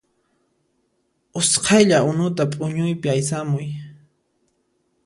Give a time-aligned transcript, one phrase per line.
[1.39, 3.67] Usqhaylla unuta p'uñuypi aysamuy